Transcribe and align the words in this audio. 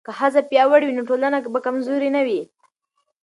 که 0.05 0.11
ښځې 0.17 0.41
پیاوړې 0.49 0.83
وي 0.87 0.93
نو 0.97 1.03
ټولنه 1.09 1.37
به 1.53 1.59
کمزورې 1.65 2.09
نه 2.15 2.21
وي. 2.27 2.41